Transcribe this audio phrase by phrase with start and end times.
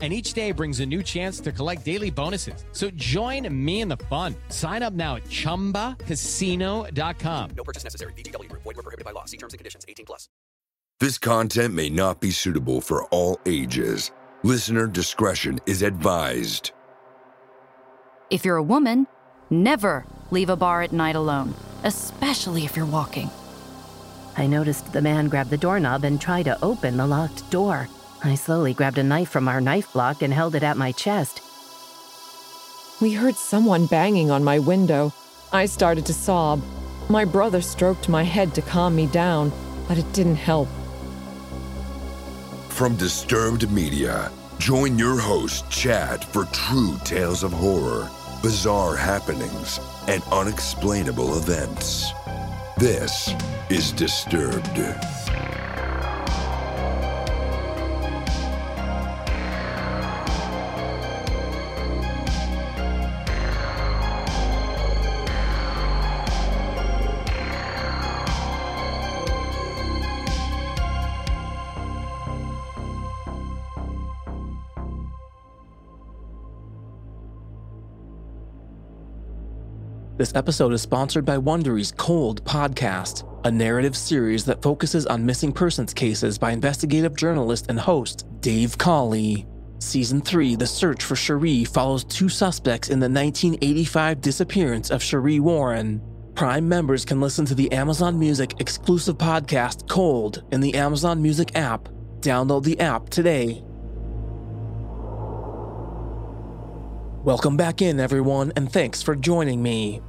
[0.00, 2.64] and each day brings a new chance to collect daily bonuses.
[2.72, 4.34] So join me in the fun.
[4.48, 7.50] Sign up now at ChumbaCasino.com.
[7.54, 8.14] No purchase necessary.
[8.14, 8.50] VGW.
[8.52, 9.26] Void were prohibited by law.
[9.26, 9.84] See terms and conditions.
[9.86, 10.30] 18 plus.
[11.00, 14.10] This content may not be suitable for all ages.
[14.42, 16.72] Listener discretion is advised.
[18.30, 19.06] If you're a woman,
[19.50, 23.30] never leave a bar at night alone, especially if you're walking.
[24.36, 27.88] I noticed the man grab the doorknob and try to open the locked door.
[28.22, 31.40] I slowly grabbed a knife from our knife block and held it at my chest.
[33.00, 35.12] We heard someone banging on my window.
[35.52, 36.62] I started to sob.
[37.08, 39.50] My brother stroked my head to calm me down,
[39.88, 40.68] but it didn't help.
[42.68, 48.08] From Disturbed Media, join your host, Chad, for true tales of horror,
[48.42, 52.12] bizarre happenings, and unexplainable events.
[52.76, 53.34] This
[53.70, 54.78] is Disturbed.
[80.20, 85.50] This episode is sponsored by Wondery's Cold Podcast, a narrative series that focuses on missing
[85.50, 89.46] persons cases by investigative journalist and host Dave Cawley.
[89.78, 95.40] Season 3, The Search for Cherie, follows two suspects in the 1985 disappearance of Cherie
[95.40, 96.02] Warren.
[96.34, 101.56] Prime members can listen to the Amazon Music exclusive podcast Cold in the Amazon Music
[101.56, 101.88] app.
[102.20, 103.64] Download the app today.
[107.24, 110.02] Welcome back in, everyone, and thanks for joining me.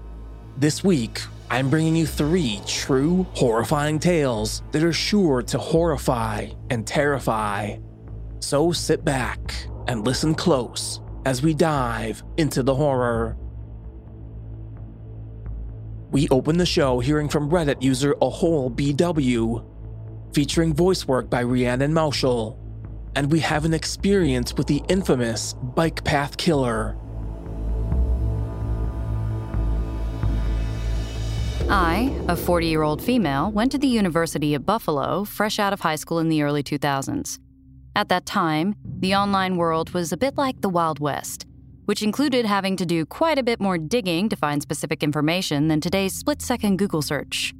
[0.62, 6.86] This week, I'm bringing you three true, horrifying tales that are sure to horrify and
[6.86, 7.78] terrify.
[8.42, 13.36] So sit back and listen close as we dive into the horror.
[16.12, 19.66] We open the show hearing from Reddit user AWholeBW,
[20.32, 22.56] featuring voice work by Rhiannon Moushall,
[23.16, 27.01] and we have an experience with the infamous Bike Path Killer.
[31.74, 35.80] I, a 40 year old female, went to the University of Buffalo fresh out of
[35.80, 37.40] high school in the early 2000s.
[37.96, 41.46] At that time, the online world was a bit like the Wild West,
[41.86, 45.80] which included having to do quite a bit more digging to find specific information than
[45.80, 47.54] today's split second Google search.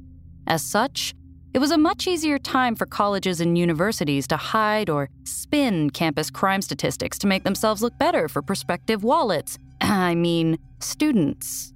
[0.46, 1.14] As such,
[1.54, 6.28] it was a much easier time for colleges and universities to hide or spin campus
[6.28, 9.56] crime statistics to make themselves look better for prospective wallets.
[9.80, 11.72] I mean, students.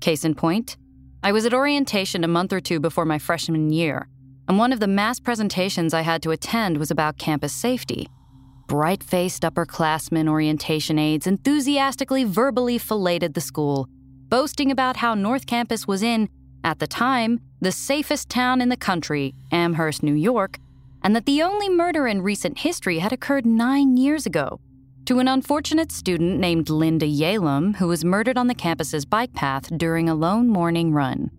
[0.00, 0.76] Case in point,
[1.22, 4.08] I was at orientation a month or two before my freshman year,
[4.48, 8.08] and one of the mass presentations I had to attend was about campus safety.
[8.66, 13.86] Bright faced upperclassmen orientation aides enthusiastically verbally filleted the school,
[14.30, 16.26] boasting about how North Campus was in,
[16.64, 20.58] at the time, the safest town in the country, Amherst, New York,
[21.02, 24.58] and that the only murder in recent history had occurred nine years ago
[25.06, 29.68] to an unfortunate student named Linda Yalem, who was murdered on the campus's bike path
[29.76, 31.30] during a lone morning run.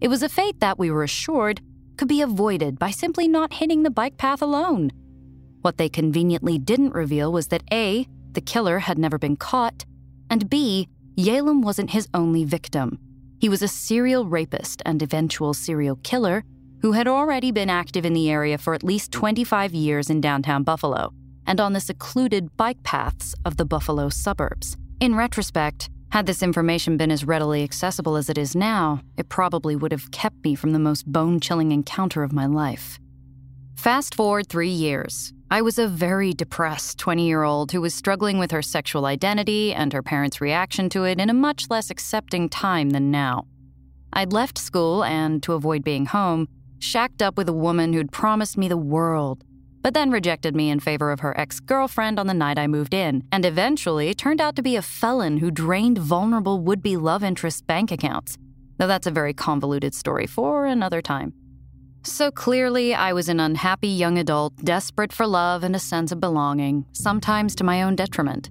[0.00, 1.60] It was a fate that we were assured
[1.96, 4.90] could be avoided by simply not hitting the bike path alone.
[5.62, 9.84] What they conveniently didn't reveal was that A, the killer had never been caught,
[10.28, 12.98] and B, Yalem wasn't his only victim.
[13.38, 16.44] He was a serial rapist and eventual serial killer
[16.82, 20.64] who had already been active in the area for at least 25 years in downtown
[20.64, 21.12] Buffalo
[21.46, 24.76] and on the secluded bike paths of the Buffalo suburbs.
[25.00, 29.74] In retrospect, had this information been as readily accessible as it is now, it probably
[29.74, 32.98] would have kept me from the most bone chilling encounter of my life.
[33.76, 35.32] Fast forward three years.
[35.50, 39.74] I was a very depressed 20 year old who was struggling with her sexual identity
[39.74, 43.46] and her parents' reaction to it in a much less accepting time than now.
[44.12, 46.48] I'd left school and, to avoid being home,
[46.78, 49.44] shacked up with a woman who'd promised me the world
[49.84, 52.94] but then rejected me in favor of her ex girlfriend on the night I moved
[52.94, 57.22] in, and eventually turned out to be a felon who drained vulnerable would be love
[57.22, 58.38] interest's bank accounts.
[58.78, 61.34] Though that's a very convoluted story for another time.
[62.02, 66.20] So clearly, I was an unhappy young adult, desperate for love and a sense of
[66.20, 68.48] belonging, sometimes to my own detriment.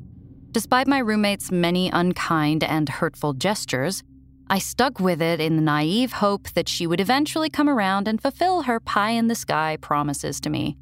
[0.51, 4.03] Despite my roommate's many unkind and hurtful gestures,
[4.51, 8.21] I stuck with it in the naive hope that she would eventually come around and
[8.21, 10.77] fulfill her pie in the sky promises to me.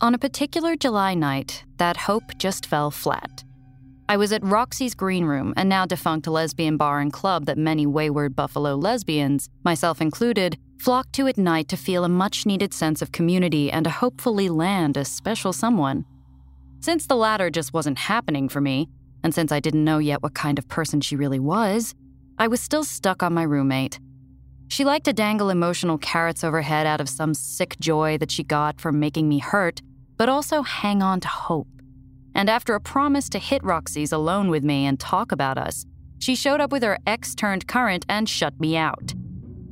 [0.00, 3.42] On a particular July night, that hope just fell flat.
[4.08, 7.84] I was at Roxy's Green Room, a now defunct lesbian bar and club that many
[7.84, 13.02] wayward Buffalo lesbians, myself included, flocked to at night to feel a much needed sense
[13.02, 16.04] of community and to hopefully land a special someone.
[16.78, 18.88] Since the latter just wasn't happening for me,
[19.24, 21.96] and since I didn't know yet what kind of person she really was,
[22.38, 23.98] I was still stuck on my roommate.
[24.68, 28.80] She liked to dangle emotional carrots overhead out of some sick joy that she got
[28.80, 29.80] from making me hurt,
[30.18, 31.68] but also hang on to hope.
[32.34, 35.86] And after a promise to hit Roxy's alone with me and talk about us,
[36.18, 39.14] she showed up with her ex turned current and shut me out.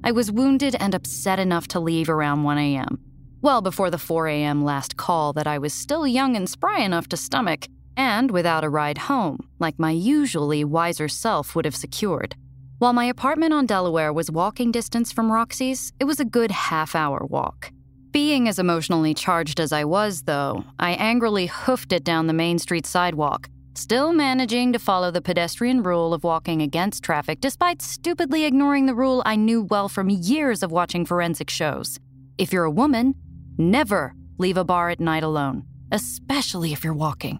[0.04, 2.98] I was wounded and upset enough to leave around 1 a.m.,
[3.42, 4.64] well before the 4 a.m.
[4.64, 7.66] last call that I was still young and spry enough to stomach,
[7.96, 12.36] and without a ride home, like my usually wiser self would have secured.
[12.78, 16.94] While my apartment on Delaware was walking distance from Roxy's, it was a good half
[16.94, 17.72] hour walk.
[18.16, 22.58] Being as emotionally charged as I was, though, I angrily hoofed it down the Main
[22.58, 28.46] Street sidewalk, still managing to follow the pedestrian rule of walking against traffic despite stupidly
[28.46, 32.00] ignoring the rule I knew well from years of watching forensic shows.
[32.38, 33.16] If you're a woman,
[33.58, 37.38] never leave a bar at night alone, especially if you're walking.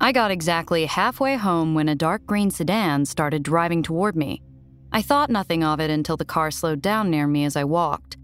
[0.00, 4.40] I got exactly halfway home when a dark green sedan started driving toward me.
[4.92, 8.16] I thought nothing of it until the car slowed down near me as I walked.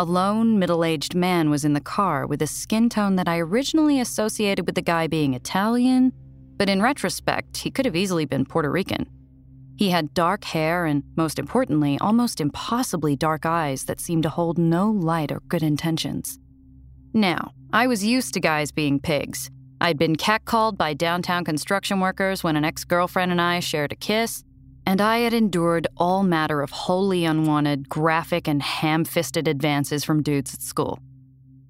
[0.00, 3.40] A lone, middle aged man was in the car with a skin tone that I
[3.40, 6.12] originally associated with the guy being Italian,
[6.56, 9.06] but in retrospect, he could have easily been Puerto Rican.
[9.76, 14.56] He had dark hair and, most importantly, almost impossibly dark eyes that seemed to hold
[14.56, 16.38] no light or good intentions.
[17.12, 19.50] Now, I was used to guys being pigs.
[19.80, 23.96] I'd been catcalled by downtown construction workers when an ex girlfriend and I shared a
[23.96, 24.44] kiss,
[24.88, 30.22] and I had endured all matter of wholly unwanted, graphic, and ham fisted advances from
[30.22, 30.98] dudes at school.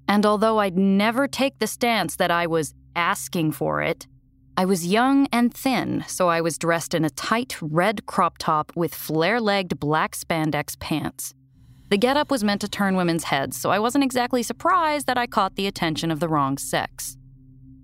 [0.07, 4.07] And although I'd never take the stance that I was asking for it,
[4.55, 8.71] I was young and thin, so I was dressed in a tight red crop top
[8.73, 11.33] with flare legged black spandex pants.
[11.89, 15.27] The getup was meant to turn women's heads, so I wasn't exactly surprised that I
[15.27, 17.17] caught the attention of the wrong sex.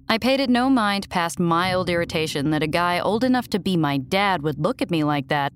[0.08, 3.76] I paid it no mind past mild irritation that a guy old enough to be
[3.76, 5.52] my dad would look at me like that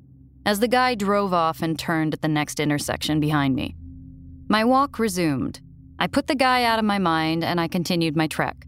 [0.45, 3.75] as the guy drove off and turned at the next intersection behind me.
[4.47, 5.61] My walk resumed.
[5.99, 8.65] I put the guy out of my mind and I continued my trek.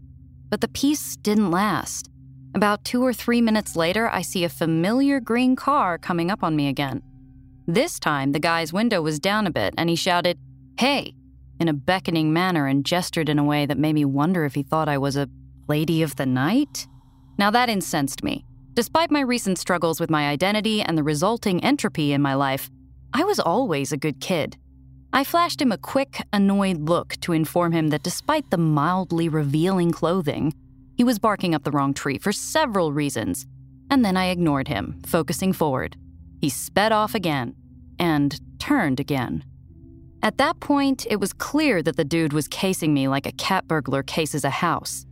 [0.48, 2.08] But the peace didn't last.
[2.54, 6.54] About two or three minutes later, I see a familiar green car coming up on
[6.54, 7.02] me again.
[7.66, 10.38] This time, the guy's window was down a bit and he shouted,
[10.78, 11.14] Hey,
[11.58, 14.62] in a beckoning manner and gestured in a way that made me wonder if he
[14.62, 15.28] thought I was a
[15.68, 16.86] Lady of the Night?
[17.38, 18.44] Now that incensed me.
[18.74, 22.70] Despite my recent struggles with my identity and the resulting entropy in my life,
[23.12, 24.56] I was always a good kid.
[25.12, 29.92] I flashed him a quick, annoyed look to inform him that despite the mildly revealing
[29.92, 30.54] clothing,
[30.96, 33.46] he was barking up the wrong tree for several reasons,
[33.90, 35.96] and then I ignored him, focusing forward.
[36.40, 37.54] He sped off again
[37.98, 39.44] and turned again.
[40.22, 43.68] At that point, it was clear that the dude was casing me like a cat
[43.68, 45.04] burglar cases a house.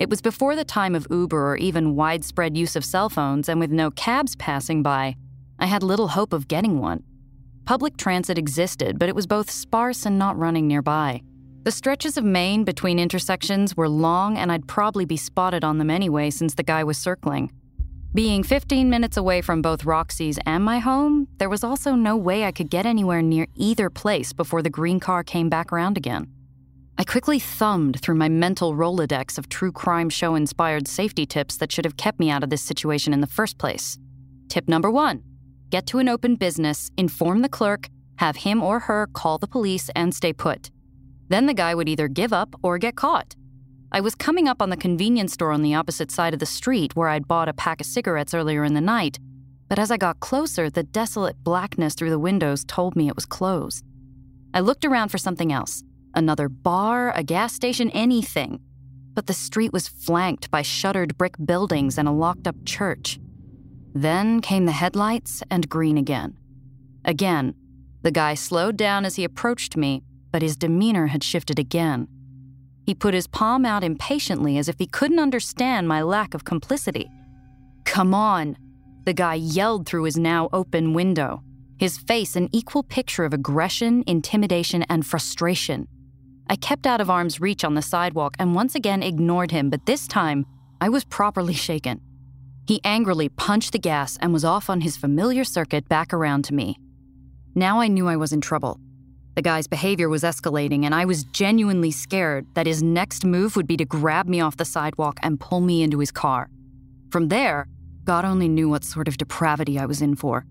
[0.00, 3.60] It was before the time of Uber or even widespread use of cell phones, and
[3.60, 5.14] with no cabs passing by,
[5.58, 7.02] I had little hope of getting one.
[7.66, 11.20] Public transit existed, but it was both sparse and not running nearby.
[11.64, 15.90] The stretches of Main between intersections were long, and I'd probably be spotted on them
[15.90, 17.52] anyway since the guy was circling.
[18.14, 22.46] Being 15 minutes away from both Roxy's and my home, there was also no way
[22.46, 26.26] I could get anywhere near either place before the green car came back around again.
[27.00, 31.72] I quickly thumbed through my mental Rolodex of true crime show inspired safety tips that
[31.72, 33.98] should have kept me out of this situation in the first place.
[34.50, 35.22] Tip number one
[35.70, 39.88] get to an open business, inform the clerk, have him or her call the police,
[39.96, 40.70] and stay put.
[41.30, 43.34] Then the guy would either give up or get caught.
[43.90, 46.94] I was coming up on the convenience store on the opposite side of the street
[46.94, 49.18] where I'd bought a pack of cigarettes earlier in the night,
[49.70, 53.24] but as I got closer, the desolate blackness through the windows told me it was
[53.24, 53.86] closed.
[54.52, 55.82] I looked around for something else
[56.14, 58.60] another bar, a gas station, anything.
[59.14, 63.18] But the street was flanked by shuttered brick buildings and a locked up church.
[63.94, 66.36] Then came the headlights and green again.
[67.04, 67.54] Again,
[68.02, 72.08] the guy slowed down as he approached me, but his demeanor had shifted again.
[72.86, 77.10] He put his palm out impatiently as if he couldn't understand my lack of complicity.
[77.84, 78.56] Come on,
[79.04, 81.42] the guy yelled through his now open window,
[81.78, 85.88] his face an equal picture of aggression, intimidation, and frustration.
[86.50, 89.86] I kept out of arm's reach on the sidewalk and once again ignored him, but
[89.86, 90.44] this time
[90.80, 92.00] I was properly shaken.
[92.66, 96.54] He angrily punched the gas and was off on his familiar circuit back around to
[96.54, 96.76] me.
[97.54, 98.80] Now I knew I was in trouble.
[99.36, 103.68] The guy's behavior was escalating, and I was genuinely scared that his next move would
[103.68, 106.50] be to grab me off the sidewalk and pull me into his car.
[107.10, 107.68] From there,
[108.02, 110.46] God only knew what sort of depravity I was in for.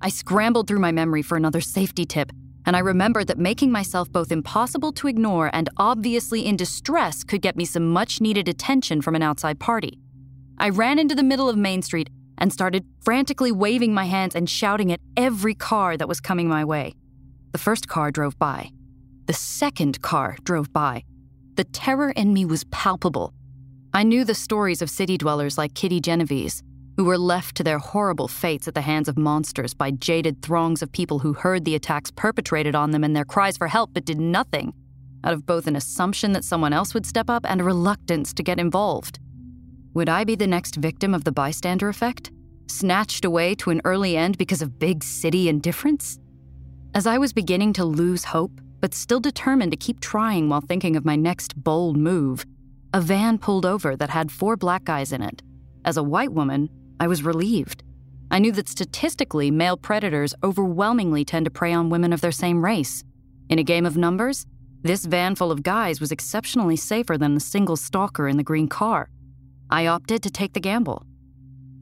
[0.00, 2.32] I scrambled through my memory for another safety tip,
[2.66, 7.40] and I remembered that making myself both impossible to ignore and obviously in distress could
[7.40, 10.00] get me some much needed attention from an outside party.
[10.58, 14.50] I ran into the middle of Main Street and started frantically waving my hands and
[14.50, 16.94] shouting at every car that was coming my way.
[17.52, 18.70] The first car drove by.
[19.26, 21.04] The second car drove by.
[21.54, 23.32] The terror in me was palpable.
[23.94, 26.62] I knew the stories of city dwellers like Kitty Genovese,
[26.96, 30.80] who were left to their horrible fates at the hands of monsters by jaded throngs
[30.80, 34.06] of people who heard the attacks perpetrated on them and their cries for help but
[34.06, 34.72] did nothing,
[35.22, 38.42] out of both an assumption that someone else would step up and a reluctance to
[38.42, 39.18] get involved.
[39.92, 42.30] Would I be the next victim of the bystander effect?
[42.68, 46.18] Snatched away to an early end because of big city indifference?
[46.94, 50.96] As I was beginning to lose hope, but still determined to keep trying while thinking
[50.96, 52.46] of my next bold move,
[52.94, 55.42] a van pulled over that had four black guys in it.
[55.84, 57.82] As a white woman, I was relieved.
[58.30, 62.64] I knew that statistically, male predators overwhelmingly tend to prey on women of their same
[62.64, 63.04] race.
[63.48, 64.46] In a game of numbers,
[64.82, 68.68] this van full of guys was exceptionally safer than the single stalker in the green
[68.68, 69.10] car.
[69.70, 71.04] I opted to take the gamble.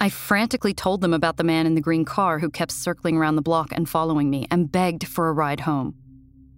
[0.01, 3.37] I frantically told them about the man in the green car who kept circling around
[3.37, 5.95] the block and following me and begged for a ride home.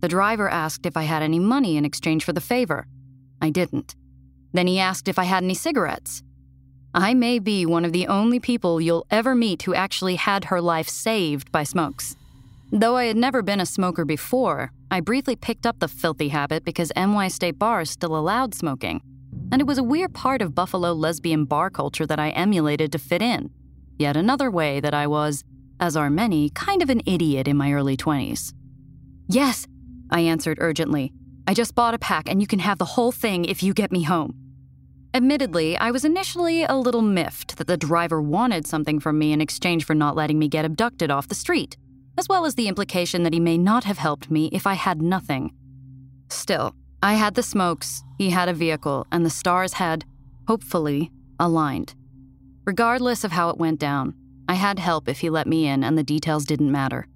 [0.01, 2.87] The driver asked if I had any money in exchange for the favor.
[3.41, 3.95] I didn't.
[4.53, 6.23] Then he asked if I had any cigarettes.
[6.99, 10.63] I may be one of the only people you'll ever meet who actually had her
[10.63, 12.17] life saved by smokes.
[12.73, 16.65] Though I had never been a smoker before, I briefly picked up the filthy habit
[16.65, 19.03] because NY State bars still allowed smoking.
[19.53, 22.99] And it was a weird part of Buffalo lesbian bar culture that I emulated to
[22.99, 23.51] fit in.
[23.99, 25.45] Yet another way that I was,
[25.79, 28.55] as are many, kind of an idiot in my early 20s.
[29.29, 29.67] Yes,
[30.11, 31.13] I answered urgently.
[31.47, 33.93] I just bought a pack and you can have the whole thing if you get
[33.93, 34.46] me home.
[35.17, 39.41] Admittedly, I was initially a little miffed that the driver wanted something from me in
[39.41, 41.79] exchange for not letting me get abducted off the street,
[42.19, 45.01] as well as the implication that he may not have helped me if I had
[45.01, 45.55] nothing.
[46.29, 50.05] Still, I had the smokes, he had a vehicle, and the stars had,
[50.49, 51.95] hopefully, aligned.
[52.67, 54.13] Regardless of how it went down,
[54.51, 57.07] I had help if he let me in and the details didn't matter.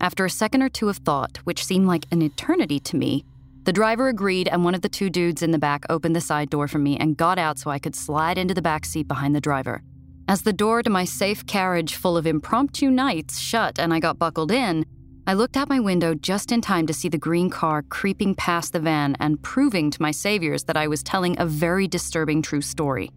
[0.00, 3.24] After a second or two of thought, which seemed like an eternity to me,
[3.68, 6.48] the driver agreed, and one of the two dudes in the back opened the side
[6.48, 9.34] door for me and got out so I could slide into the back seat behind
[9.34, 9.82] the driver.
[10.26, 14.18] As the door to my safe carriage full of impromptu knights shut and I got
[14.18, 14.86] buckled in,
[15.26, 18.72] I looked out my window just in time to see the green car creeping past
[18.72, 22.62] the van and proving to my saviors that I was telling a very disturbing true
[22.62, 23.10] story.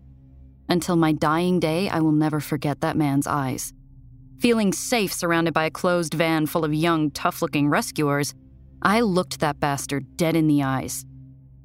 [0.67, 3.74] Until my dying day, I will never forget that man's eyes.
[4.39, 8.34] Feeling safe surrounded by a closed van full of young, tough looking rescuers,
[8.84, 11.06] I looked that bastard dead in the eyes.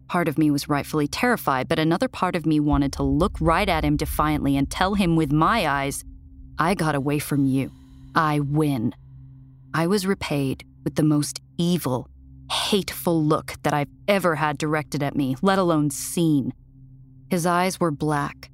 [0.06, 3.68] Part of me was rightfully terrified, but another part of me wanted to look right
[3.68, 6.04] at him defiantly and tell him with my eyes,
[6.58, 7.72] I got away from you.
[8.14, 8.94] I win.
[9.72, 12.08] I was repaid with the most evil,
[12.50, 16.52] hateful look that I've ever had directed at me, let alone seen.
[17.30, 18.50] His eyes were black,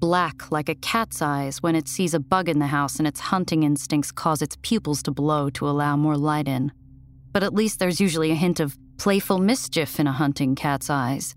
[0.00, 3.20] black like a cat's eyes when it sees a bug in the house and its
[3.20, 6.72] hunting instincts cause its pupils to blow to allow more light in
[7.32, 11.34] but at least there's usually a hint of playful mischief in a hunting cat's eyes.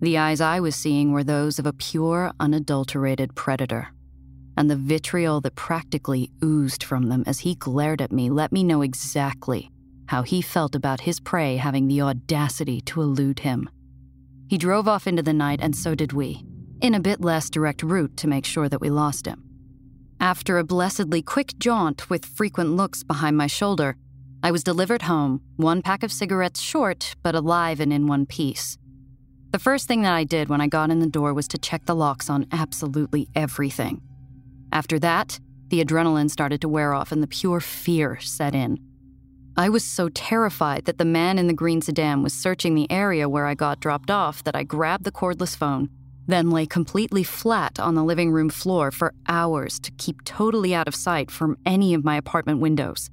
[0.00, 3.88] The eyes I was seeing were those of a pure, unadulterated predator.
[4.56, 8.64] And the vitriol that practically oozed from them as he glared at me let me
[8.64, 9.70] know exactly
[10.06, 13.70] how he felt about his prey having the audacity to elude him.
[14.48, 16.44] He drove off into the night, and so did we,
[16.82, 19.42] in a bit less direct route to make sure that we lost him.
[20.20, 23.96] After a blessedly quick jaunt with frequent looks behind my shoulder,
[24.44, 28.76] I was delivered home, one pack of cigarettes short, but alive and in one piece.
[29.52, 31.86] The first thing that I did when I got in the door was to check
[31.86, 34.00] the locks on absolutely everything.
[34.72, 38.80] After that, the adrenaline started to wear off and the pure fear set in.
[39.56, 43.28] I was so terrified that the man in the green sedan was searching the area
[43.28, 45.88] where I got dropped off that I grabbed the cordless phone,
[46.26, 50.88] then lay completely flat on the living room floor for hours to keep totally out
[50.88, 53.08] of sight from any of my apartment windows.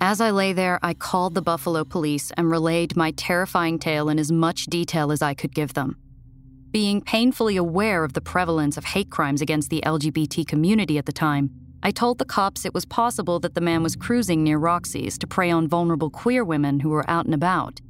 [0.00, 4.18] As I lay there, I called the Buffalo police and relayed my terrifying tale in
[4.18, 5.96] as much detail as I could give them.
[6.70, 11.12] Being painfully aware of the prevalence of hate crimes against the LGBT community at the
[11.12, 11.50] time,
[11.82, 15.26] I told the cops it was possible that the man was cruising near Roxy's to
[15.26, 17.80] prey on vulnerable queer women who were out and about.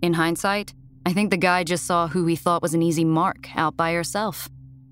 [0.00, 0.74] In hindsight,
[1.04, 3.92] I think the guy just saw who he thought was an easy mark out by
[3.94, 4.48] herself.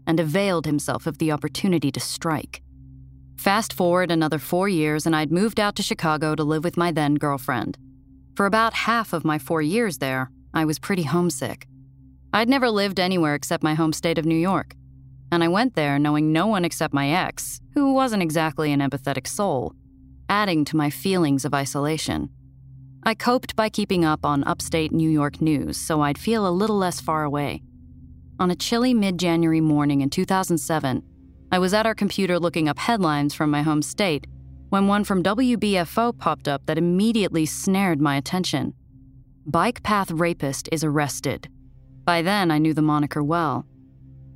[0.09, 2.63] and availed himself of the opportunity to strike.
[3.47, 6.91] Fast forward another four years, and I'd moved out to Chicago to live with my
[6.91, 7.79] then girlfriend.
[8.35, 11.69] For about half of my four years there, I was pretty homesick.
[12.33, 14.75] I'd never lived anywhere except my home state of New York,
[15.31, 19.29] and I went there knowing no one except my ex, who wasn't exactly an empathetic
[19.29, 19.75] soul,
[20.29, 22.31] adding to my feelings of isolation.
[23.05, 26.79] I coped by keeping up on upstate New York news so I'd feel a little
[26.79, 27.63] less far away.
[28.41, 31.05] On a chilly mid January morning in 2007,
[31.53, 34.27] I was at our computer looking up headlines from my home state
[34.69, 38.75] when one from WBFO popped up that immediately snared my attention.
[39.47, 41.49] Bike path rapist is arrested.
[42.05, 43.65] By then, I knew the moniker well.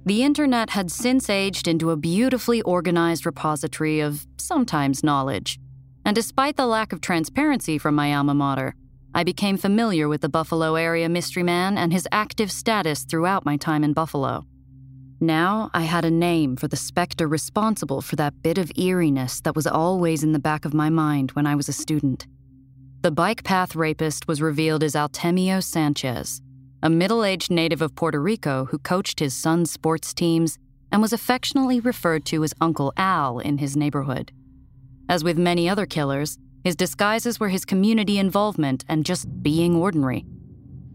[0.06, 5.58] The internet had since aged into a beautifully organized repository of sometimes knowledge.
[6.04, 8.74] And despite the lack of transparency from my alma mater,
[9.14, 13.56] I became familiar with the Buffalo area mystery man and his active status throughout my
[13.56, 14.46] time in Buffalo.
[15.22, 19.54] Now I had a name for the specter responsible for that bit of eeriness that
[19.54, 22.26] was always in the back of my mind when I was a student.
[23.02, 26.40] The bike path rapist was revealed as Altemio Sanchez,
[26.82, 30.58] a middle aged native of Puerto Rico who coached his son's sports teams
[30.90, 34.32] and was affectionately referred to as Uncle Al in his neighborhood.
[35.06, 40.24] As with many other killers, his disguises were his community involvement and just being ordinary.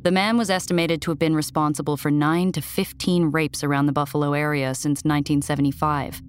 [0.06, 3.92] The man was estimated to have been responsible for 9 to 15 rapes around the
[3.92, 6.22] Buffalo area since 1975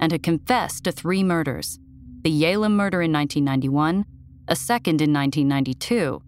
[0.00, 1.78] and had confessed to three murders
[2.22, 4.06] the Yalem murder in 1991,
[4.48, 6.22] a second in 1992,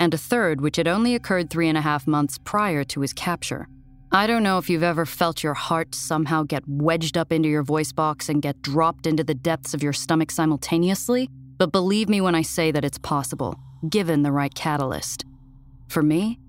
[0.00, 3.12] and a third which had only occurred three and a half months prior to his
[3.12, 3.68] capture.
[4.10, 7.64] I don't know if you've ever felt your heart somehow get wedged up into your
[7.64, 12.22] voice box and get dropped into the depths of your stomach simultaneously, but believe me
[12.22, 13.60] when I say that it's possible,
[13.90, 15.26] given the right catalyst.
[15.88, 16.40] For me,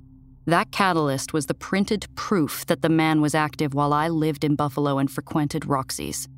[0.48, 4.56] that catalyst was the printed proof that the man was active while I lived in
[4.56, 6.30] Buffalo and frequented Roxy's.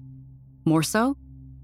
[0.65, 1.15] More so,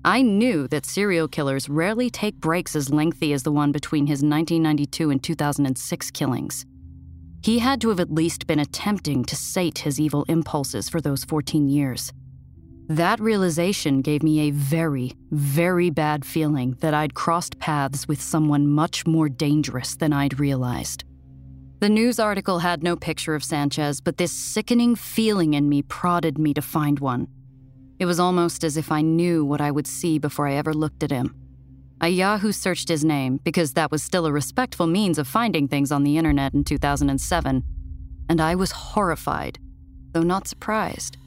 [0.06, 4.22] I knew that serial killers rarely take breaks as lengthy as the one between his
[4.22, 6.64] 1992 and 2006 killings.
[7.42, 11.24] He had to have at least been attempting to sate his evil impulses for those
[11.24, 12.14] 14 years.
[12.88, 18.67] That realization gave me a very, very bad feeling that I'd crossed paths with someone
[18.67, 21.04] much more dangerous than I'd realized.
[21.80, 26.38] The news article had no picture of Sanchez, but this sickening feeling in me prodded
[26.38, 27.28] me to find one.
[28.00, 31.04] It was almost as if I knew what I would see before I ever looked
[31.04, 31.36] at him.
[32.00, 35.92] I Yahoo searched his name because that was still a respectful means of finding things
[35.92, 37.64] on the internet in 2007,
[38.30, 39.60] and I was horrified,
[40.12, 41.18] though not surprised,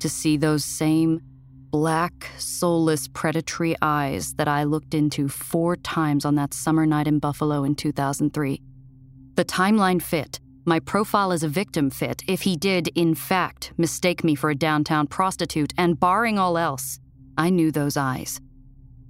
[0.00, 1.22] to see those same
[1.70, 7.18] black, soulless, predatory eyes that I looked into four times on that summer night in
[7.18, 8.60] Buffalo in 2003.
[9.36, 10.38] The timeline fit.
[10.64, 14.54] My profile as a victim fit if he did, in fact, mistake me for a
[14.54, 17.00] downtown prostitute, and barring all else,
[17.36, 18.40] I knew those eyes.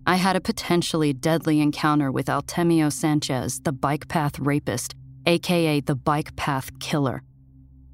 [0.06, 4.94] I had a potentially deadly encounter with Altemio Sanchez, the bike path rapist,
[5.26, 7.22] aka the bike path killer.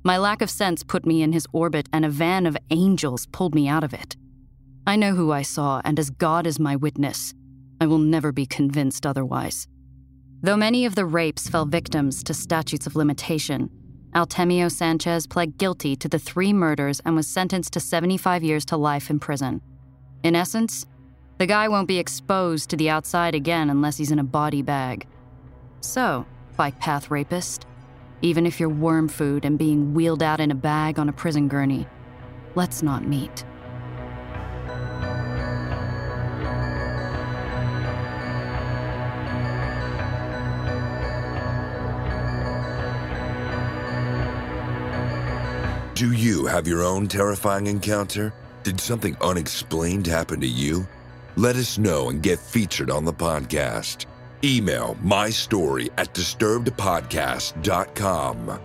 [0.05, 3.55] My lack of sense put me in his orbit, and a van of angels pulled
[3.55, 4.17] me out of it.
[4.87, 7.35] I know who I saw, and as God is my witness,
[7.81, 9.67] I will never be convinced otherwise.
[10.43, 13.69] Though many of the rapes fell victims to statutes of limitation,
[14.15, 18.79] Altemio Sanchez pled guilty to the three murders and was sentenced to 75 years to
[18.79, 19.61] life in prison.
[20.23, 20.87] In essence,
[21.37, 25.07] the guy won't be exposed to the outside again unless he's in a body bag.
[25.81, 26.25] So,
[26.57, 27.67] bike path rapist,
[28.23, 31.49] even if you're worm food and being wheeled out in a bag on a prison
[31.49, 31.87] gurney,
[32.55, 33.45] let's not meet.
[46.01, 48.33] Do you have your own terrifying encounter?
[48.63, 50.89] Did something unexplained happen to you?
[51.37, 54.07] Let us know and get featured on the podcast.
[54.43, 58.61] Email my story at disturbedpodcast.com.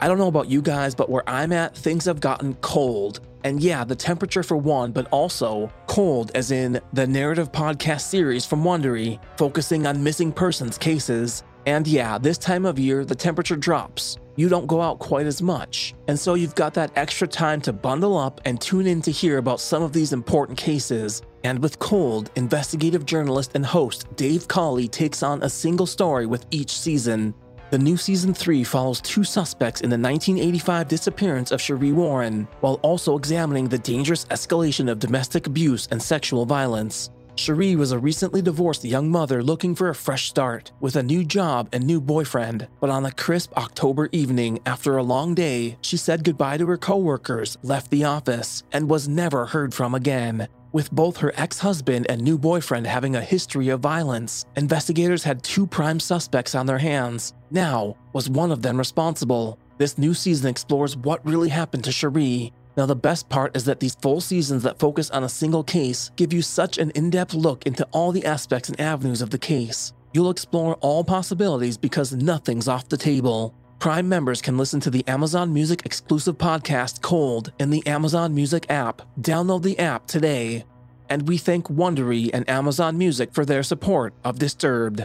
[0.00, 3.18] I don't know about you guys, but where I'm at, things have gotten cold.
[3.42, 8.46] And yeah, the temperature for one, but also cold as in the narrative podcast series
[8.46, 11.42] from Wondery, focusing on missing persons cases.
[11.68, 14.16] And yeah, this time of year, the temperature drops.
[14.36, 15.94] You don't go out quite as much.
[16.06, 19.36] And so you've got that extra time to bundle up and tune in to hear
[19.36, 21.20] about some of these important cases.
[21.44, 26.46] And with Cold, investigative journalist and host Dave Cawley takes on a single story with
[26.50, 27.34] each season.
[27.70, 32.80] The new season 3 follows two suspects in the 1985 disappearance of Cherie Warren, while
[32.80, 37.10] also examining the dangerous escalation of domestic abuse and sexual violence.
[37.38, 41.22] Cherie was a recently divorced young mother looking for a fresh start with a new
[41.22, 42.66] job and new boyfriend.
[42.80, 46.76] But on a crisp October evening after a long day, she said goodbye to her
[46.76, 50.48] coworkers, left the office, and was never heard from again.
[50.72, 55.44] With both her ex husband and new boyfriend having a history of violence, investigators had
[55.44, 57.34] two prime suspects on their hands.
[57.52, 59.60] Now, was one of them responsible?
[59.78, 62.52] This new season explores what really happened to Cherie.
[62.78, 66.12] Now, the best part is that these full seasons that focus on a single case
[66.14, 69.38] give you such an in depth look into all the aspects and avenues of the
[69.38, 69.92] case.
[70.12, 73.52] You'll explore all possibilities because nothing's off the table.
[73.80, 78.64] Prime members can listen to the Amazon Music exclusive podcast Cold in the Amazon Music
[78.70, 79.02] app.
[79.20, 80.64] Download the app today.
[81.08, 85.04] And we thank Wondery and Amazon Music for their support of Disturbed.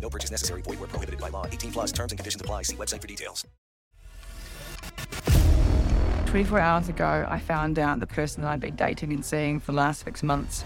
[0.00, 0.62] No purchase necessary.
[0.62, 1.46] Void where prohibited by law.
[1.46, 2.62] 18 plus terms and conditions apply.
[2.62, 3.44] See website for details.
[6.26, 9.72] 24 hours ago, I found out the person that I'd been dating and seeing for
[9.72, 10.64] the last six months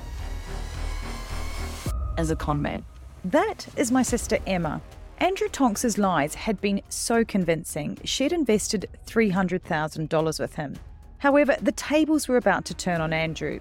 [2.18, 2.84] as a con man.
[3.24, 4.82] That is my sister Emma.
[5.18, 10.74] Andrew Tonks's lies had been so convincing, she'd invested $300,000 with him.
[11.18, 13.60] However, the tables were about to turn on Andrew.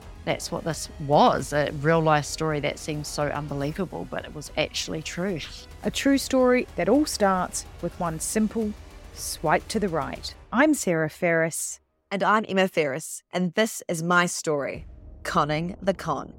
[0.23, 4.51] That's what this was a real life story that seems so unbelievable, but it was
[4.55, 5.39] actually true.
[5.83, 8.73] a true story that all starts with one simple
[9.13, 10.33] swipe to the right.
[10.51, 11.79] I'm Sarah Ferris.
[12.13, 14.85] And I'm Emma Ferris, and this is my story
[15.23, 16.33] Conning the Con.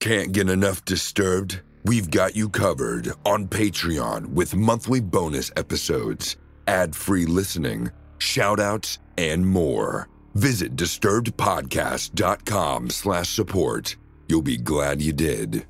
[0.00, 1.60] Can't get enough disturbed?
[1.84, 6.36] We've got you covered on Patreon with monthly bonus episodes,
[6.68, 10.08] ad free listening, shout outs, and more.
[10.34, 13.96] Visit disturbedpodcast.com slash support.
[14.28, 15.66] You'll be glad you did.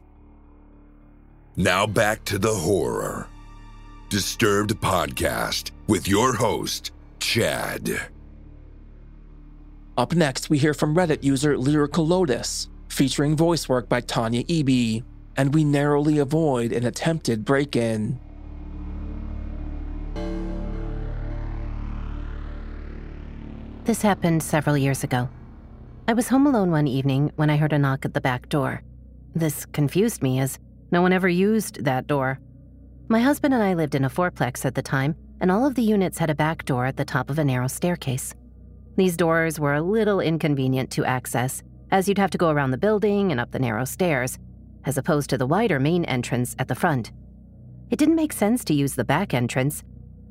[1.57, 3.27] Now back to the horror.
[4.11, 8.11] Disturbed Podcast with your host, Chad.
[9.97, 15.03] Up next, we hear from Reddit user Lyrical Lotus, featuring voice work by Tanya Eby,
[15.37, 18.19] and we narrowly avoid an attempted break in.
[23.85, 25.29] This happened several years ago.
[26.07, 28.83] I was home alone one evening when I heard a knock at the back door.
[29.35, 30.59] This confused me as
[30.91, 32.39] no one ever used that door.
[33.09, 35.83] My husband and I lived in a fourplex at the time, and all of the
[35.83, 38.35] units had a back door at the top of a narrow staircase.
[38.97, 42.79] These doors were a little inconvenient to access, as you'd have to go around the
[42.79, 44.39] building and up the narrow stairs,
[44.85, 47.13] as opposed to the wider main entrance at the front.
[47.91, 49.83] It didn't make sense to use the back entrance,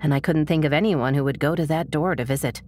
[0.01, 2.61] and I couldn't think of anyone who would go to that door to visit.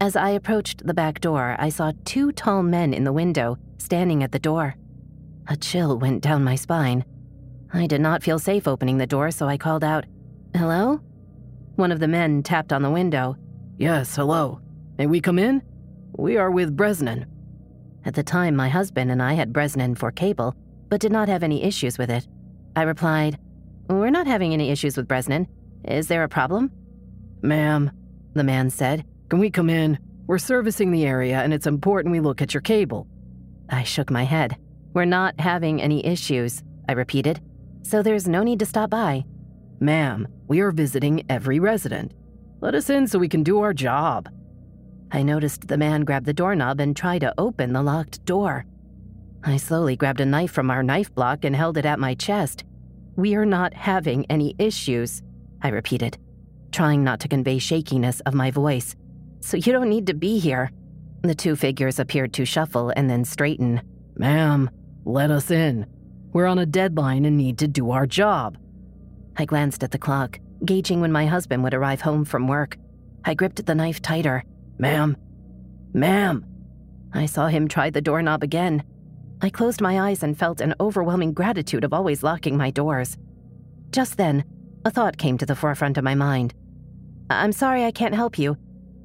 [0.00, 4.22] As I approached the back door, I saw two tall men in the window, standing
[4.22, 4.76] at the door.
[5.46, 7.04] A chill went down my spine.
[7.72, 10.06] I did not feel safe opening the door, so I called out,
[10.54, 11.00] Hello?
[11.76, 13.36] One of the men tapped on the window.
[13.76, 14.60] Yes, hello.
[14.96, 15.62] May we come in?
[16.12, 17.26] We are with Bresnan.
[18.04, 20.54] At the time, my husband and I had Bresnan for cable,
[20.88, 22.26] but did not have any issues with it.
[22.76, 23.38] I replied,
[23.88, 25.46] We're not having any issues with Bresnan.
[25.84, 26.70] Is there a problem?
[27.42, 27.90] Ma'am,
[28.34, 29.04] the man said.
[29.28, 29.98] Can we come in?
[30.26, 33.06] We're servicing the area and it's important we look at your cable.
[33.68, 34.56] I shook my head.
[34.94, 37.40] We're not having any issues, I repeated.
[37.82, 39.24] So there's no need to stop by.
[39.80, 42.12] Ma'am, we are visiting every resident.
[42.60, 44.28] Let us in so we can do our job.
[45.10, 48.64] I noticed the man grab the doorknob and try to open the locked door.
[49.46, 52.64] I slowly grabbed a knife from our knife block and held it at my chest.
[53.14, 55.22] We're not having any issues,
[55.62, 56.16] I repeated,
[56.72, 58.96] trying not to convey shakiness of my voice.
[59.40, 60.70] So you don't need to be here.
[61.22, 63.82] The two figures appeared to shuffle and then straighten.
[64.16, 64.70] Ma'am,
[65.04, 65.86] let us in.
[66.32, 68.56] We're on a deadline and need to do our job.
[69.36, 72.78] I glanced at the clock, gauging when my husband would arrive home from work.
[73.24, 74.42] I gripped the knife tighter.
[74.78, 75.16] Ma'am,
[75.92, 76.46] ma'am.
[77.12, 78.82] I saw him try the doorknob again.
[79.40, 83.16] I closed my eyes and felt an overwhelming gratitude of always locking my doors.
[83.90, 84.44] Just then,
[84.84, 86.54] a thought came to the forefront of my mind.
[87.30, 88.56] I'm sorry I can't help you.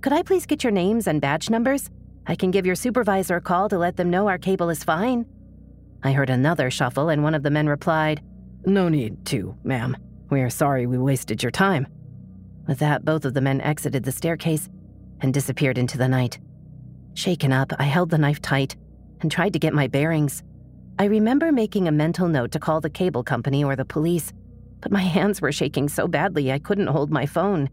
[0.01, 1.89] Could I please get your names and badge numbers?
[2.27, 5.25] I can give your supervisor a call to let them know our cable is fine.
[6.03, 8.21] I heard another shuffle, and one of the men replied,
[8.65, 9.97] No need to, ma'am.
[10.29, 11.87] We're sorry we wasted your time.
[12.67, 14.69] With that, both of the men exited the staircase
[15.21, 16.39] and disappeared into the night.
[17.15, 18.75] Shaken up, I held the knife tight
[19.21, 20.43] and tried to get my bearings.
[20.97, 24.33] I remember making a mental note to call the cable company or the police,
[24.81, 27.69] but my hands were shaking so badly I couldn't hold my phone.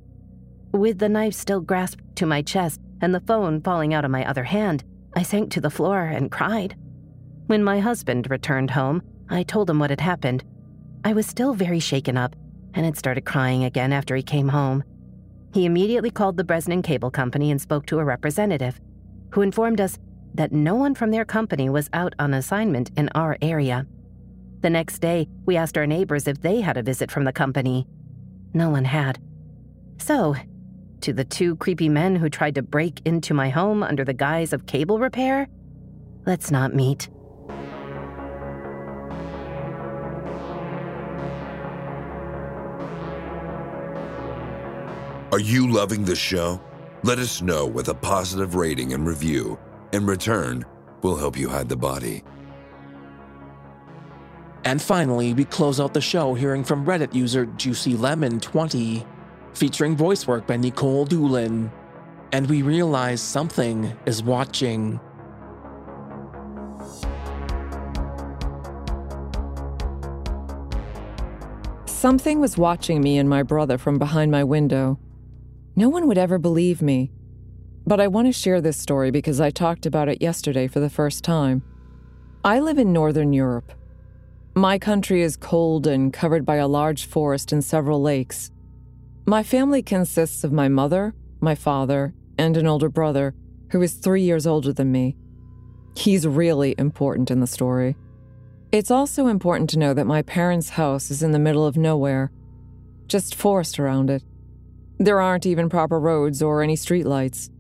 [0.73, 4.25] With the knife still grasped to my chest and the phone falling out of my
[4.29, 6.77] other hand, I sank to the floor and cried.
[7.47, 10.45] When my husband returned home, I told him what had happened.
[11.05, 12.37] I was still very shaken up
[12.75, 14.85] and had started crying again after he came home.
[15.55, 18.79] He immediately called the Bresnan Cable Company and spoke to a representative,
[19.31, 19.99] who informed us
[20.37, 23.87] that no one from their company was out on assignment in our area.
[24.61, 27.87] The next day, we asked our neighbors if they had a visit from the company.
[28.55, 29.19] No one had.
[29.99, 30.35] So,
[31.01, 34.53] to the two creepy men who tried to break into my home under the guise
[34.53, 35.49] of cable repair,
[36.27, 37.09] let's not meet.
[45.33, 46.61] Are you loving the show?
[47.03, 49.59] Let us know with a positive rating and review.
[49.93, 50.65] In return,
[51.03, 52.25] we'll help you hide the body.
[54.65, 59.07] And finally, we close out the show hearing from Reddit user JuicyLemon20,
[59.55, 61.71] featuring voice work by Nikolle Doolin.
[62.33, 64.99] And we realize something is watching.
[71.87, 74.99] Something was watching me and my brother from behind my window.
[75.77, 77.13] No one would ever believe me.
[77.87, 80.91] But I want to share this story because I talked about it yesterday for the
[80.91, 81.63] first time.
[82.45, 83.73] I live in Northern Europe.
[84.55, 88.51] My country is cold and covered by a large forest and several lakes.
[89.25, 93.35] My family consists of my mother, my father, and an older brother
[93.71, 95.17] who is three years older than me.
[95.97, 97.97] He's really important in the story.
[98.73, 102.33] It's also important to know that my parents' house is in the middle of nowhere,
[103.07, 104.25] just forest around it.
[104.99, 107.51] There aren't even proper roads or any streetlights.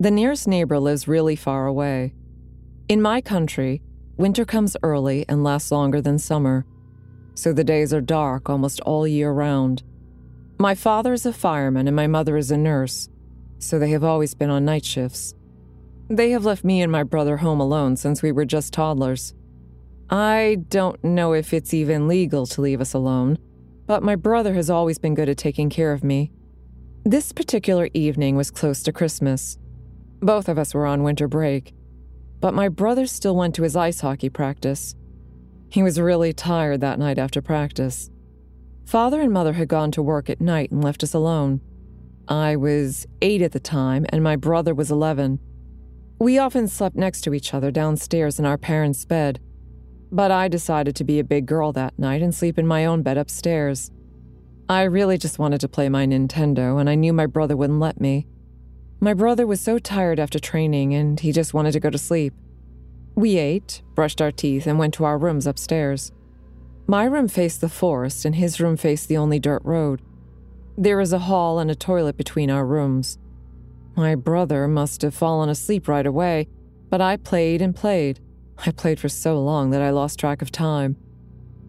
[0.00, 2.14] The nearest neighbor lives really far away.
[2.88, 3.82] In my country,
[4.16, 6.64] winter comes early and lasts longer than summer,
[7.34, 9.82] so the days are dark almost all year round.
[10.58, 13.10] My father is a fireman and my mother is a nurse,
[13.58, 15.34] so they have always been on night shifts.
[16.08, 19.34] They have left me and my brother home alone since we were just toddlers.
[20.08, 23.36] I don't know if it's even legal to leave us alone,
[23.86, 26.32] but my brother has always been good at taking care of me.
[27.04, 29.58] This particular evening was close to Christmas.
[30.20, 31.74] Both of us were on winter break,
[32.40, 34.94] but my brother still went to his ice hockey practice.
[35.70, 38.10] He was really tired that night after practice.
[38.84, 41.60] Father and mother had gone to work at night and left us alone.
[42.28, 45.38] I was eight at the time, and my brother was 11.
[46.18, 49.40] We often slept next to each other downstairs in our parents' bed,
[50.12, 53.02] but I decided to be a big girl that night and sleep in my own
[53.02, 53.90] bed upstairs.
[54.68, 58.00] I really just wanted to play my Nintendo, and I knew my brother wouldn't let
[58.00, 58.26] me.
[59.02, 62.34] My brother was so tired after training, and he just wanted to go to sleep.
[63.14, 66.12] We ate, brushed our teeth, and went to our rooms upstairs.
[66.86, 70.02] My room faced the forest, and his room faced the only dirt road.
[70.76, 73.18] There is a hall and a toilet between our rooms.
[73.96, 76.48] My brother must have fallen asleep right away,
[76.90, 78.20] but I played and played.
[78.58, 80.96] I played for so long that I lost track of time.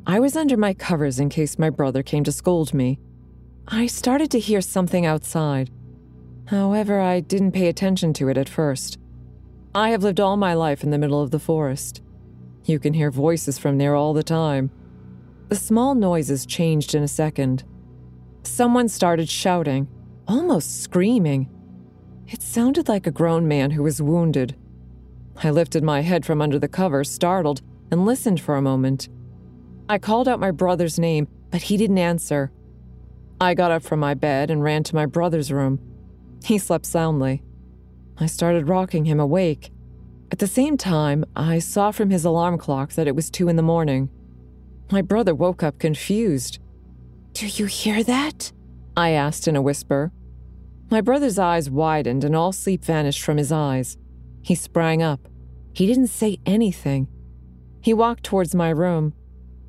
[0.05, 2.99] I was under my covers in case my brother came to scold me.
[3.67, 5.69] I started to hear something outside.
[6.51, 8.99] However, I didn't pay attention to it at first.
[9.73, 12.01] I have lived all my life in the middle of the forest.
[12.65, 14.69] You can hear voices from there all the time.
[15.47, 17.63] The small noises changed in a second.
[18.43, 19.87] Someone started shouting,
[20.27, 21.49] almost screaming.
[22.27, 24.53] It sounded like a grown man who was wounded.
[25.41, 27.61] I lifted my head from under the cover, startled,
[27.91, 29.07] and listened for a moment.
[29.87, 32.51] I called out my brother's name, but he didn't answer.
[33.39, 35.79] I got up from my bed and ran to my brother's room.
[36.43, 37.43] He slept soundly.
[38.17, 39.71] I started rocking him awake.
[40.31, 43.55] At the same time, I saw from his alarm clock that it was two in
[43.55, 44.09] the morning.
[44.91, 46.59] My brother woke up confused.
[47.33, 48.51] Do you hear that?
[48.95, 50.11] I asked in a whisper.
[50.89, 53.97] My brother's eyes widened and all sleep vanished from his eyes.
[54.41, 55.27] He sprang up.
[55.73, 57.07] He didn't say anything.
[57.81, 59.13] He walked towards my room.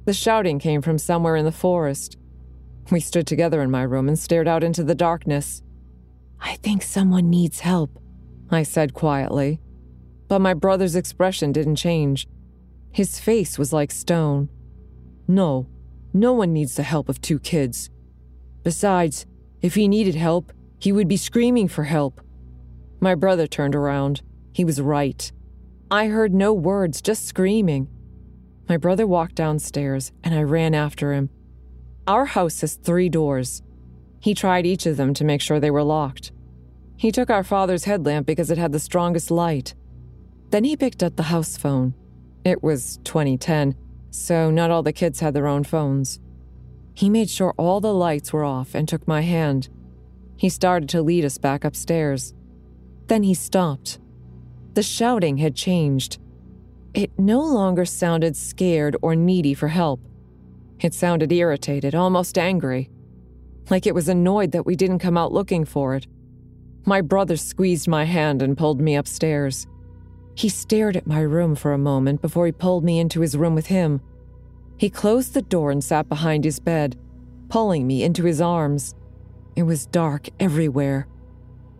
[0.04, 2.18] The shouting came from somewhere in the forest.
[2.90, 5.62] We stood together in my room and stared out into the darkness.
[6.42, 7.98] I think someone needs help,
[8.50, 9.60] I said quietly.
[10.28, 12.26] But my brother's expression didn't change.
[12.90, 14.48] His face was like stone.
[15.28, 15.68] No,
[16.12, 17.90] no one needs the help of two kids.
[18.64, 19.24] Besides,
[19.62, 22.20] if he needed help, he would be screaming for help.
[23.00, 24.22] My brother turned around.
[24.52, 25.30] He was right.
[25.90, 27.88] I heard no words, just screaming.
[28.68, 31.30] My brother walked downstairs, and I ran after him.
[32.06, 33.62] Our house has three doors.
[34.22, 36.30] He tried each of them to make sure they were locked.
[36.96, 39.74] He took our father's headlamp because it had the strongest light.
[40.50, 41.94] Then he picked up the house phone.
[42.44, 43.74] It was 2010,
[44.10, 46.20] so not all the kids had their own phones.
[46.94, 49.68] He made sure all the lights were off and took my hand.
[50.36, 52.32] He started to lead us back upstairs.
[53.08, 53.98] Then he stopped.
[54.74, 56.20] The shouting had changed.
[56.94, 60.00] It no longer sounded scared or needy for help.
[60.78, 62.88] It sounded irritated, almost angry.
[63.70, 66.06] Like it was annoyed that we didn't come out looking for it.
[66.84, 69.66] My brother squeezed my hand and pulled me upstairs.
[70.34, 73.54] He stared at my room for a moment before he pulled me into his room
[73.54, 74.00] with him.
[74.76, 76.98] He closed the door and sat behind his bed,
[77.48, 78.94] pulling me into his arms.
[79.54, 81.06] It was dark everywhere.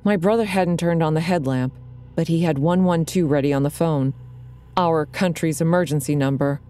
[0.04, 1.74] My brother hadn't turned on the headlamp,
[2.14, 4.14] but he had 112 ready on the phone,
[4.76, 6.60] our country's emergency number.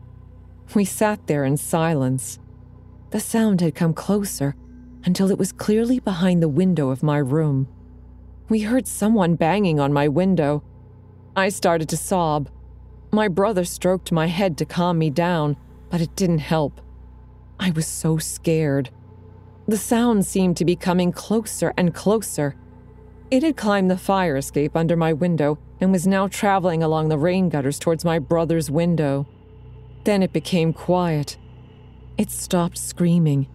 [0.74, 2.38] We sat there in silence.
[3.10, 4.54] The sound had come closer
[5.04, 7.68] until it was clearly behind the window of my room.
[8.48, 10.62] We heard someone banging on my window.
[11.34, 12.48] I started to sob.
[13.10, 15.56] My brother stroked my head to calm me down,
[15.90, 16.80] but it didn't help.
[17.58, 18.90] I was so scared.
[19.68, 22.56] The sound seemed to be coming closer and closer.
[23.30, 27.18] It had climbed the fire escape under my window and was now traveling along the
[27.18, 29.26] rain gutters towards my brother's window.
[30.04, 31.36] Then it became quiet.
[32.18, 33.46] It stopped screaming,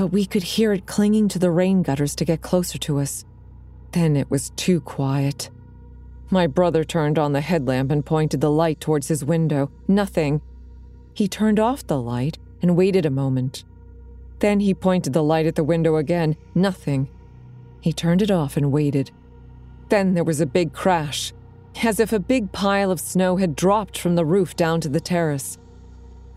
[0.00, 3.26] but we could hear it clinging to the rain gutters to get closer to us.
[3.92, 5.50] Then it was too quiet.
[6.30, 9.70] My brother turned on the headlamp and pointed the light towards his window.
[9.86, 10.40] Nothing.
[11.12, 13.64] He turned off the light and waited a moment.
[14.38, 16.34] Then he pointed the light at the window again.
[16.54, 17.10] Nothing.
[17.82, 19.10] He turned it off and waited.
[19.90, 21.34] Then there was a big crash,
[21.82, 24.98] as if a big pile of snow had dropped from the roof down to the
[24.98, 25.58] terrace.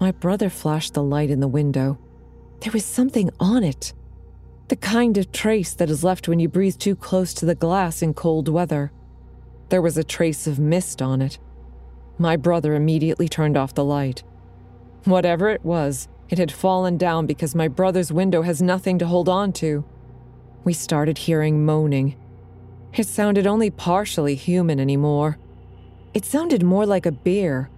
[0.02, 1.98] My brother flashed the light in the window.
[2.64, 3.92] There was something on it.
[4.70, 8.02] The kind of trace that is left when you breathe too close to the glass
[8.02, 8.94] in cold weather.
[9.68, 11.40] There was a trace of mist on it.
[12.18, 14.24] My brother immediately turned off the light.
[15.04, 19.28] Whatever it was, it had fallen down because my brother's window has nothing to hold
[19.28, 19.84] on to.
[20.64, 22.16] We started hearing moaning.
[22.94, 25.38] It sounded only partially human anymore.
[26.14, 27.70] It sounded more like a bear.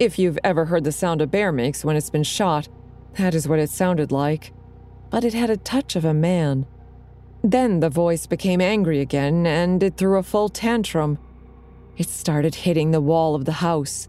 [0.00, 2.68] If you've ever heard the sound a bear makes when it's been shot,
[3.16, 4.52] that is what it sounded like.
[5.10, 6.66] But it had a touch of a man.
[7.42, 11.18] Then the voice became angry again, and it threw a full tantrum.
[11.96, 14.08] It started hitting the wall of the house.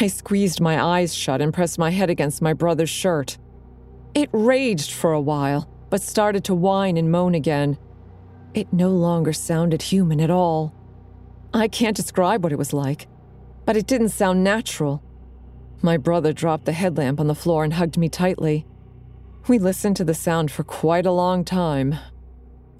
[0.00, 3.38] I squeezed my eyes shut and pressed my head against my brother's shirt.
[4.14, 7.78] It raged for a while, but started to whine and moan again.
[8.54, 10.74] It no longer sounded human at all.
[11.54, 13.08] I can't describe what it was like,
[13.66, 15.02] but it didn't sound natural.
[15.84, 18.64] My brother dropped the headlamp on the floor and hugged me tightly.
[19.48, 21.96] We listened to the sound for quite a long time.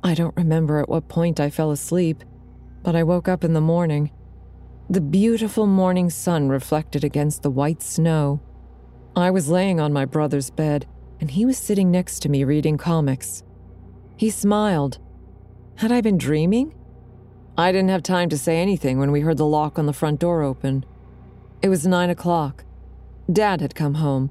[0.05, 2.23] I don't remember at what point I fell asleep,
[2.85, 4.12] but I woke up in the morning.
[4.88, 8.41] The beautiful morning sun reflected against the white snow.
[9.17, 10.87] I was laying on my brother's bed,
[11.21, 13.43] and he was sitting next to me reading comics.
[14.17, 14.99] He smiled.
[15.77, 16.75] Had I been dreaming?
[17.59, 20.21] I didn't have time to say anything when we heard the lock on the front
[20.21, 20.85] door open.
[21.62, 22.65] It was nine o'clock.
[23.33, 24.31] Dad had come home.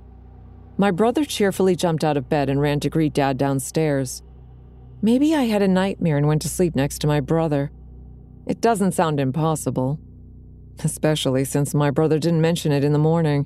[0.78, 4.24] My brother cheerfully jumped out of bed and ran to greet Dad downstairs.
[5.02, 7.72] Maybe I had a nightmare and went to sleep next to my brother.
[8.48, 10.00] It doesn't sound impossible,
[10.84, 13.46] especially since my brother didn't mention it in the morning.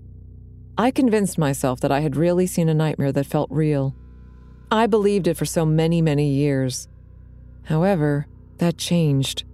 [0.77, 3.95] I convinced myself that I had really seen a nightmare that felt real.
[4.71, 6.89] I believed it for so many, many years.
[7.63, 9.45] However, that changed.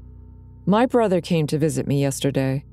[0.65, 2.65] My brother came to visit me yesterday.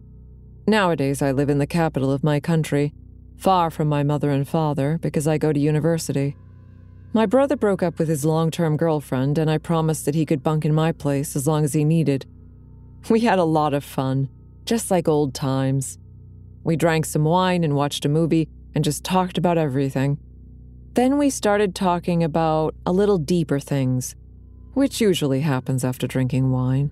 [0.67, 2.93] Nowadays, I live in the capital of my country,
[3.39, 6.37] far from my mother and father because I go to university.
[7.15, 10.43] My brother broke up with his long term girlfriend, and I promised that he could
[10.43, 12.27] bunk in my place as long as he needed.
[13.09, 14.29] We had a lot of fun,
[14.67, 15.99] just like old times.
[16.65, 20.19] We drank some wine and watched a movie and just talked about everything.
[20.95, 24.17] Then we started talking about a little deeper things,
[24.75, 26.91] which usually happens after drinking wine.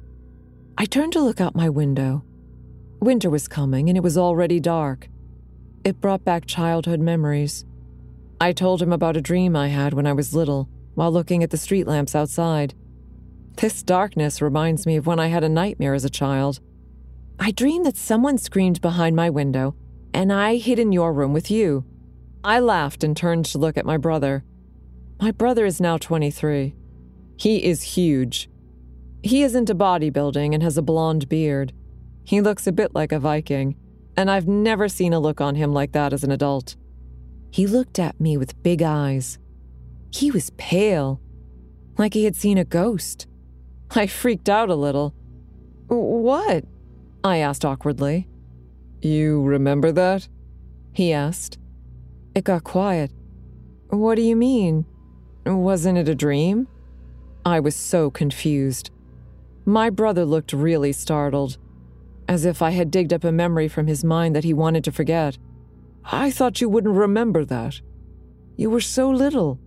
[0.79, 2.25] I turned to look out my window.
[3.01, 5.09] Winter was coming and it was already dark.
[5.87, 7.65] It brought back childhood memories.
[8.41, 11.51] I told him about a dream I had when I was little while looking at
[11.51, 12.75] the street lamps outside.
[13.59, 16.59] This darkness reminds me of when I had a nightmare as a child.
[17.39, 19.77] I dreamed that someone screamed behind my window
[20.13, 21.85] and I hid in your room with you.
[22.43, 24.43] I laughed and turned to look at my brother.
[25.21, 26.75] My brother is now 23.
[27.37, 28.51] He is huge.
[29.23, 31.73] He is into bodybuilding and has a blonde beard.
[32.25, 33.77] He looks a bit like a Viking,
[34.17, 36.77] and I've never seen a look on him like that as an adult.
[37.51, 39.39] He looked at me with big eyes.
[40.11, 41.21] He was pale,
[41.99, 43.27] like he had seen a ghost.
[43.91, 45.15] I freaked out a little.
[45.89, 46.65] What?
[47.23, 48.29] I asked awkwardly.
[49.03, 50.29] You remember that?
[50.93, 51.59] He asked.
[52.35, 53.13] It got quiet.
[53.89, 54.85] What do you mean?
[55.45, 56.67] Wasn't it a dream?
[57.45, 58.91] I was so confused.
[59.65, 61.59] My brother looked really startled,
[62.29, 64.93] as if I had digged up a memory from his mind that he wanted to
[64.93, 65.39] forget.
[66.05, 67.81] I thought you wouldn't remember that.
[68.57, 69.59] You were so little.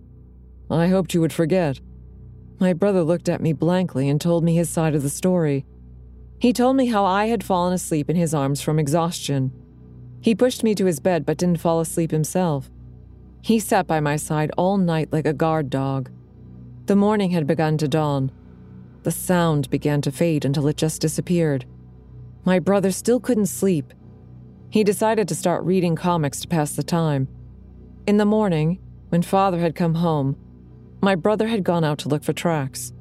[0.70, 1.80] I hoped you would forget.
[2.58, 5.64] My brother looked at me blankly and told me his side of the story.
[6.38, 9.52] He told me how I had fallen asleep in his arms from exhaustion.
[10.20, 12.70] He pushed me to his bed but didn't fall asleep himself.
[13.42, 16.10] He sat by my side all night like a guard dog.
[16.86, 18.30] The morning had begun to dawn.
[19.02, 21.64] The sound began to fade until it just disappeared.
[22.50, 23.94] My brother still couldn't sleep.
[24.70, 27.28] He decided to start reading comics to pass the time.
[28.08, 28.80] In the morning,
[29.10, 30.36] when father had come home,
[31.00, 32.92] my brother had gone out to look for tracks.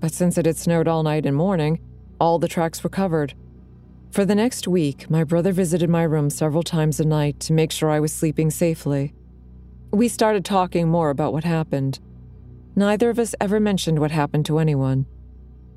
[0.00, 1.80] But since it had snowed all night and morning,
[2.20, 3.32] all the tracks were covered.
[4.10, 7.72] For the next week, my brother visited my room several times a night to make
[7.72, 9.14] sure I was sleeping safely.
[9.92, 12.00] We started talking more about what happened.
[12.76, 15.06] Neither of us ever mentioned what happened to anyone.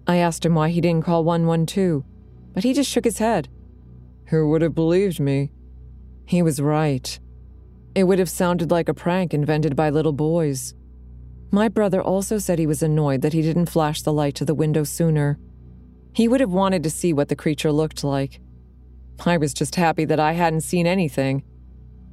[0.06, 2.04] I asked him why he didn't call 112,
[2.58, 3.48] but he just shook his head.
[4.30, 5.52] Who would have believed me?
[6.26, 7.20] He was right.
[7.94, 10.74] It would have sounded like a prank invented by little boys.
[11.52, 14.56] My brother also said he was annoyed that he didn't flash the light to the
[14.56, 15.38] window sooner.
[16.16, 18.42] He would have wanted to see what the creature looked like.
[19.24, 21.44] I was just happy that I hadn't seen anything.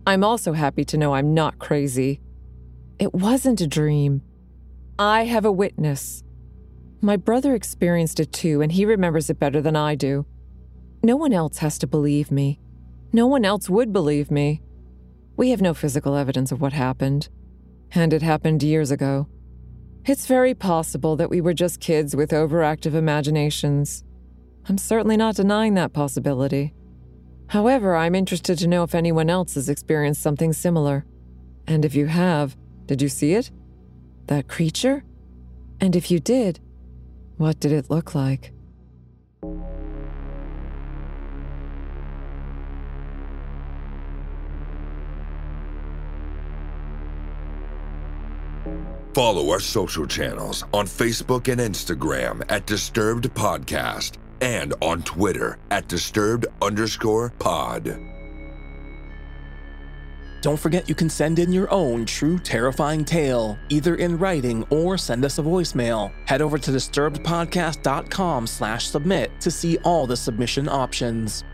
[0.07, 2.20] I'm also happy to know I'm not crazy.
[2.99, 4.20] It wasn't a dream.
[4.99, 6.22] I have a witness.
[7.01, 10.26] My brother experienced it too, and he remembers it better than I do.
[11.05, 12.59] No one else has to believe me.
[13.12, 14.62] No one else would believe me.
[15.36, 17.28] We have no physical evidence of what happened,
[17.92, 19.28] and it happened years ago.
[20.07, 24.02] It's very possible that we were just kids with overactive imaginations.
[24.66, 26.72] I'm certainly not denying that possibility.
[27.48, 31.05] However, I'm interested to know if anyone else has experienced something similar.
[31.66, 33.50] And if you have, did you see it?
[34.28, 35.05] That creature?
[35.82, 36.61] And if you did,
[37.36, 38.53] what did it look like?
[49.15, 55.87] Follow our social channels on Facebook and Instagram at Disturbed Podcast and on Twitter at
[55.87, 57.97] Disturbed underscore pod.
[60.41, 64.99] Don't forget you can send in your own true terrifying tale, either in writing or
[64.99, 66.12] send us a voicemail.
[66.27, 71.45] Head over to disturbedpodcast.com slash submit to see all the submission options.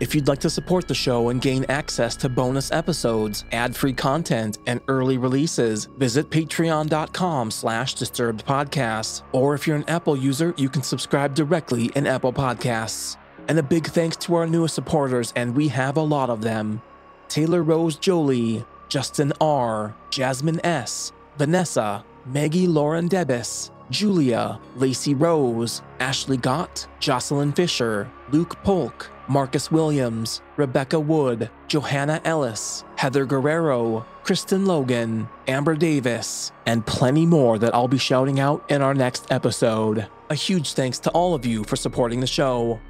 [0.00, 4.58] If you'd like to support the show and gain access to bonus episodes, ad-free content,
[4.66, 9.22] and early releases, visit patreon.com slash disturbedpodcasts.
[9.30, 13.16] Or if you're an Apple user, you can subscribe directly in Apple Podcasts.
[13.46, 16.82] And a big thanks to our newest supporters, and we have a lot of them.
[17.28, 26.36] Taylor Rose Jolie, Justin R., Jasmine S., Vanessa, Maggie Lauren Debus, Julia, Lacey Rose, Ashley
[26.36, 35.28] Gott, Jocelyn Fisher, Luke Polk, Marcus Williams, Rebecca Wood, Johanna Ellis, Heather Guerrero, Kristen Logan,
[35.46, 40.08] Amber Davis, and plenty more that I'll be shouting out in our next episode.
[40.30, 42.80] A huge thanks to all of you for supporting the show.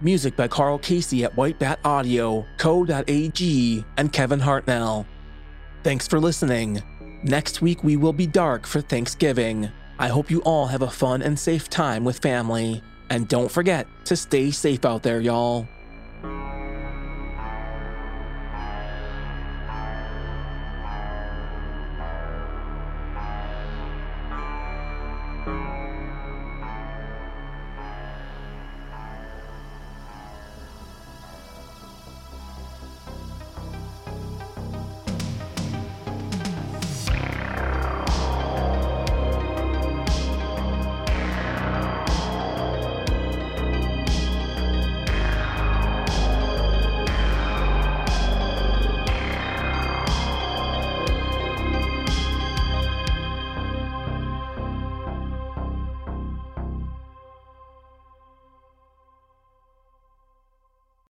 [0.00, 5.04] Music by Carl Casey at White Bat Audio, Co.ag, and Kevin Hartnell.
[5.82, 6.82] Thanks for listening.
[7.22, 9.70] Next week we will be dark for Thanksgiving.
[9.98, 12.82] I hope you all have a fun and safe time with family.
[13.10, 15.68] And don't forget to stay safe out there, y'all.